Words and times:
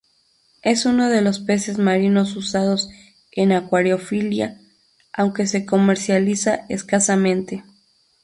Es 0.63 0.87
uno 0.87 1.09
de 1.11 1.21
los 1.21 1.37
peces 1.41 1.77
marinos 1.77 2.35
usados 2.35 2.89
en 3.31 3.51
acuariofilia, 3.51 4.59
aunque 5.13 5.45
se 5.45 5.63
comercializa 5.67 6.65
escasamente. 6.69 7.63